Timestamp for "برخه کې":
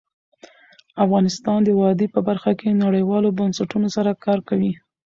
2.27-2.79